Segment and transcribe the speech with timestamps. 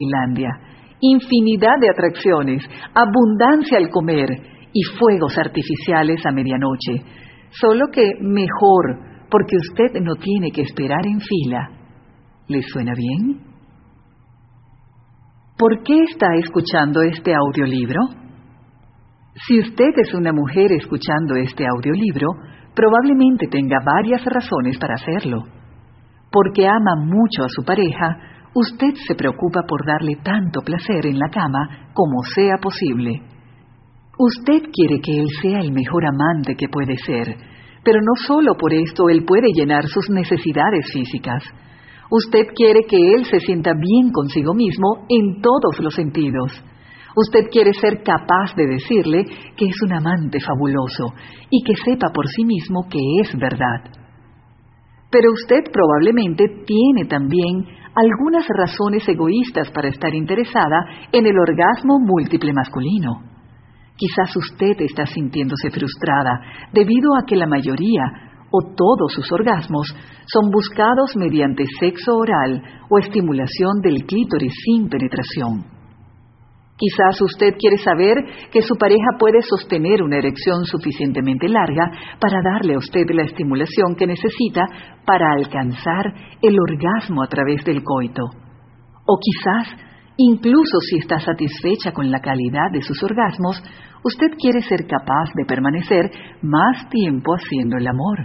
[0.00, 0.48] Finlandia.
[1.00, 2.62] Infinidad de atracciones,
[2.94, 4.28] abundancia al comer
[4.72, 7.04] y fuegos artificiales a medianoche.
[7.50, 11.70] Solo que mejor, porque usted no tiene que esperar en fila.
[12.48, 13.40] ¿Le suena bien?
[15.58, 18.00] ¿Por qué está escuchando este audiolibro?
[19.46, 22.28] Si usted es una mujer escuchando este audiolibro,
[22.74, 25.42] probablemente tenga varias razones para hacerlo.
[26.32, 31.28] Porque ama mucho a su pareja, usted se preocupa por darle tanto placer en la
[31.28, 33.22] cama como sea posible.
[34.18, 37.36] Usted quiere que él sea el mejor amante que puede ser,
[37.82, 41.42] pero no solo por esto él puede llenar sus necesidades físicas.
[42.10, 46.52] Usted quiere que él se sienta bien consigo mismo en todos los sentidos.
[47.16, 49.24] Usted quiere ser capaz de decirle
[49.56, 51.14] que es un amante fabuloso
[51.50, 53.99] y que sepa por sí mismo que es verdad.
[55.10, 62.52] Pero usted probablemente tiene también algunas razones egoístas para estar interesada en el orgasmo múltiple
[62.52, 63.22] masculino.
[63.96, 66.40] Quizás usted está sintiéndose frustrada
[66.72, 68.04] debido a que la mayoría
[68.50, 69.94] o todos sus orgasmos
[70.26, 75.79] son buscados mediante sexo oral o estimulación del clítoris sin penetración.
[76.80, 78.16] Quizás usted quiere saber
[78.50, 83.94] que su pareja puede sostener una erección suficientemente larga para darle a usted la estimulación
[83.96, 84.64] que necesita
[85.04, 86.06] para alcanzar
[86.40, 88.22] el orgasmo a través del coito.
[89.04, 89.76] O quizás,
[90.16, 93.62] incluso si está satisfecha con la calidad de sus orgasmos,
[94.02, 98.20] usted quiere ser capaz de permanecer más tiempo haciendo el amor.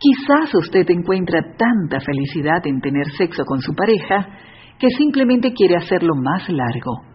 [0.00, 4.28] Quizás usted encuentra tanta felicidad en tener sexo con su pareja
[4.78, 7.13] que simplemente quiere hacerlo más largo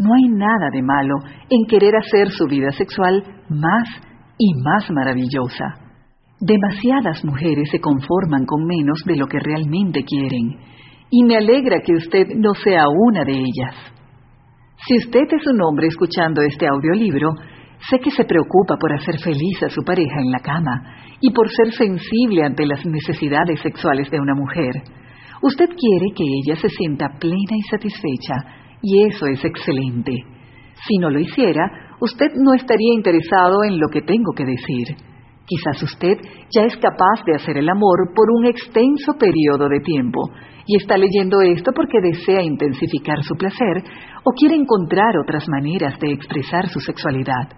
[0.00, 1.14] no hay nada de malo
[1.50, 3.86] en querer hacer su vida sexual más
[4.38, 5.74] y más maravillosa.
[6.40, 10.56] Demasiadas mujeres se conforman con menos de lo que realmente quieren,
[11.10, 13.74] y me alegra que usted no sea una de ellas.
[14.86, 17.34] Si usted es un hombre escuchando este audiolibro,
[17.90, 21.46] sé que se preocupa por hacer feliz a su pareja en la cama y por
[21.50, 24.72] ser sensible ante las necesidades sexuales de una mujer.
[25.42, 30.12] Usted quiere que ella se sienta plena y satisfecha y eso es excelente.
[30.86, 34.96] Si no lo hiciera, usted no estaría interesado en lo que tengo que decir.
[35.46, 36.16] Quizás usted
[36.54, 40.30] ya es capaz de hacer el amor por un extenso periodo de tiempo
[40.64, 43.82] y está leyendo esto porque desea intensificar su placer
[44.22, 47.50] o quiere encontrar otras maneras de expresar su sexualidad.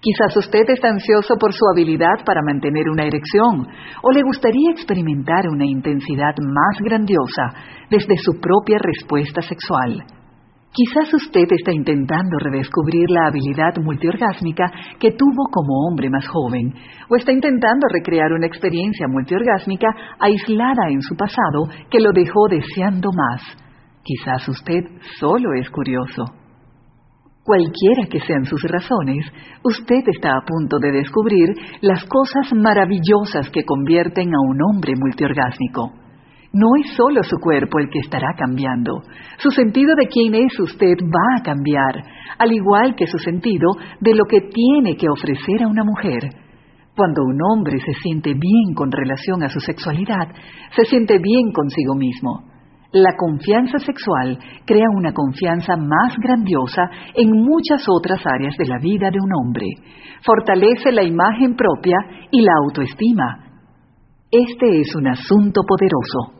[0.00, 3.68] Quizás usted está ansioso por su habilidad para mantener una erección
[4.02, 7.52] o le gustaría experimentar una intensidad más grandiosa
[7.90, 10.19] desde su propia respuesta sexual.
[10.72, 14.70] Quizás usted está intentando redescubrir la habilidad multiorgásmica
[15.00, 16.72] que tuvo como hombre más joven,
[17.08, 19.88] o está intentando recrear una experiencia multiorgásmica
[20.20, 23.42] aislada en su pasado que lo dejó deseando más.
[24.04, 24.84] Quizás usted
[25.18, 26.24] solo es curioso.
[27.42, 29.26] Cualquiera que sean sus razones,
[29.64, 31.48] usted está a punto de descubrir
[31.80, 35.90] las cosas maravillosas que convierten a un hombre multiorgásmico.
[36.52, 39.02] No es solo su cuerpo el que estará cambiando.
[39.38, 42.02] Su sentido de quién es usted va a cambiar,
[42.38, 43.68] al igual que su sentido
[44.00, 46.28] de lo que tiene que ofrecer a una mujer.
[46.96, 50.26] Cuando un hombre se siente bien con relación a su sexualidad,
[50.74, 52.42] se siente bien consigo mismo.
[52.92, 54.36] La confianza sexual
[54.66, 56.82] crea una confianza más grandiosa
[57.14, 59.66] en muchas otras áreas de la vida de un hombre.
[60.26, 61.96] Fortalece la imagen propia
[62.32, 63.50] y la autoestima.
[64.32, 66.39] Este es un asunto poderoso.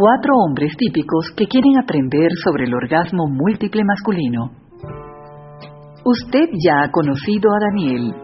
[0.00, 4.50] Cuatro hombres típicos que quieren aprender sobre el orgasmo múltiple masculino.
[6.06, 8.14] Usted ya ha conocido a Daniel.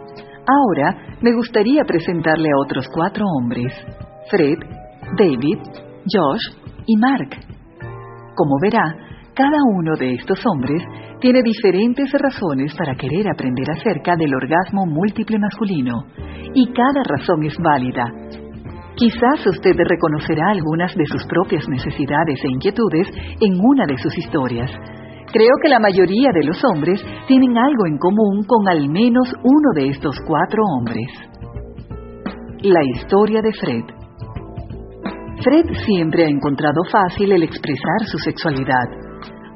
[0.49, 3.75] Ahora me gustaría presentarle a otros cuatro hombres,
[4.31, 4.57] Fred,
[5.19, 5.59] David,
[6.09, 7.45] Josh y Mark.
[8.35, 8.97] Como verá,
[9.35, 10.83] cada uno de estos hombres
[11.21, 16.07] tiene diferentes razones para querer aprender acerca del orgasmo múltiple masculino,
[16.55, 18.07] y cada razón es válida,
[18.97, 23.07] Quizás usted reconocerá algunas de sus propias necesidades e inquietudes
[23.41, 24.71] en una de sus historias.
[25.31, 29.69] Creo que la mayoría de los hombres tienen algo en común con al menos uno
[29.75, 31.11] de estos cuatro hombres.
[32.63, 33.85] La historia de Fred.
[35.45, 38.89] Fred siempre ha encontrado fácil el expresar su sexualidad.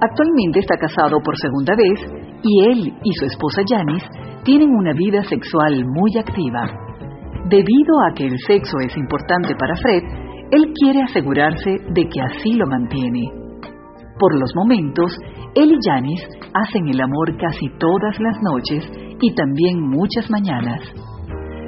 [0.02, 1.98] Actualmente está casado por segunda vez
[2.42, 4.06] y él y su esposa Janice
[4.44, 6.89] tienen una vida sexual muy activa.
[7.48, 10.02] Debido a que el sexo es importante para Fred,
[10.50, 13.30] él quiere asegurarse de que así lo mantiene.
[14.18, 15.16] Por los momentos,
[15.54, 18.84] él y Janice hacen el amor casi todas las noches
[19.20, 20.82] y también muchas mañanas.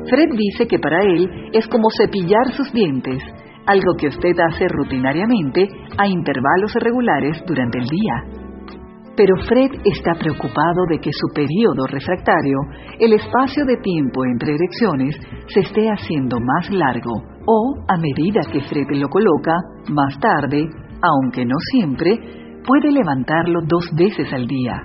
[0.09, 3.23] Fred dice que para él es como cepillar sus dientes,
[3.67, 8.42] algo que usted hace rutinariamente a intervalos irregulares durante el día.
[9.23, 12.59] Pero Fred está preocupado de que su periodo refractario,
[12.99, 15.15] el espacio de tiempo entre erecciones,
[15.47, 19.55] se esté haciendo más largo o, a medida que Fred lo coloca,
[19.91, 20.67] más tarde,
[21.01, 22.19] aunque no siempre,
[22.67, 24.83] puede levantarlo dos veces al día.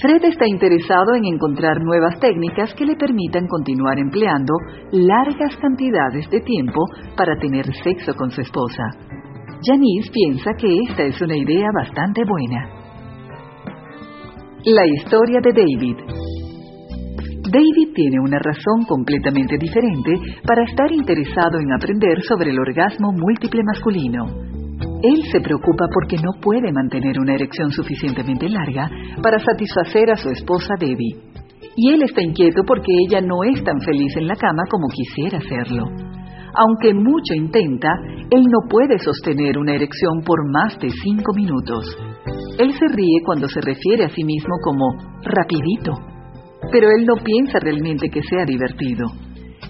[0.00, 4.54] Fred está interesado en encontrar nuevas técnicas que le permitan continuar empleando
[4.92, 6.84] largas cantidades de tiempo
[7.16, 8.84] para tener sexo con su esposa.
[9.60, 12.79] Janice piensa que esta es una idea bastante buena.
[14.64, 15.96] La historia de David.
[17.48, 20.12] David tiene una razón completamente diferente
[20.46, 24.26] para estar interesado en aprender sobre el orgasmo múltiple masculino.
[25.02, 28.90] Él se preocupa porque no puede mantener una erección suficientemente larga
[29.22, 31.16] para satisfacer a su esposa Debbie.
[31.74, 35.40] Y él está inquieto porque ella no es tan feliz en la cama como quisiera
[35.40, 35.86] serlo.
[36.54, 37.88] Aunque mucho intenta,
[38.30, 41.96] él no puede sostener una erección por más de cinco minutos.
[42.60, 44.84] Él se ríe cuando se refiere a sí mismo como
[45.24, 45.94] rapidito,
[46.70, 49.06] pero él no piensa realmente que sea divertido.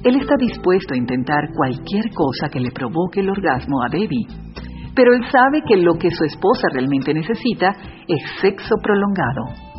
[0.02, 4.26] Él está dispuesto a intentar cualquier cosa que le provoque el orgasmo a Debbie,
[4.92, 7.69] pero él sabe que lo que su esposa realmente necesita
[8.08, 9.70] es sexo prolongado.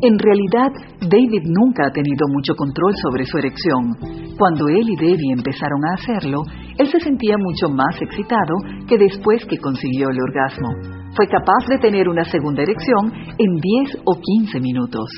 [0.00, 0.70] En realidad,
[1.00, 4.36] David nunca ha tenido mucho control sobre su erección.
[4.38, 6.42] Cuando él y Debbie empezaron a hacerlo,
[6.78, 8.54] él se sentía mucho más excitado
[8.86, 14.02] que después que consiguió el orgasmo fue capaz de tener una segunda erección en 10
[14.04, 15.08] o 15 minutos.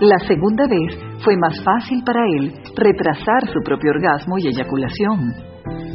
[0.00, 5.32] La segunda vez fue más fácil para él retrasar su propio orgasmo y eyaculación,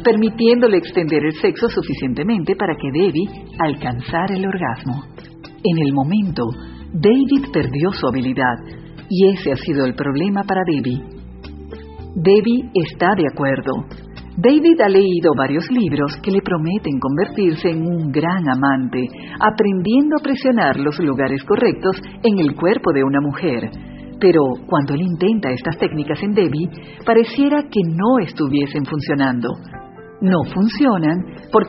[0.02, 5.04] permitiéndole extender el sexo suficientemente para que Debbie alcanzara el orgasmo.
[5.62, 6.44] En el momento,
[6.92, 8.56] David perdió su habilidad
[9.10, 11.02] y ese ha sido el problema para Debbie.
[12.14, 13.72] Debbie está de acuerdo.
[14.40, 19.04] David ha leído varios libros que le prometen convertirse en un gran amante,
[19.40, 23.68] aprendiendo a presionar los lugares correctos en el cuerpo de una mujer.
[24.20, 26.70] Pero cuando él intenta estas técnicas en Debbie,
[27.04, 29.48] pareciera que no estuviesen funcionando.
[30.20, 31.18] No funcionan
[31.50, 31.66] porque